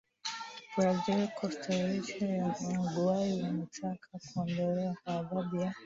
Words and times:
Brazil 0.75 1.19
Costa 1.39 1.73
Rica 1.87 2.21
na 2.27 2.51
Uruguay 2.67 3.39
wametaka 3.43 4.09
kuondolewa 4.27 4.95
kwa 5.03 5.19
adhabu 5.19 5.55
ya 5.55 5.73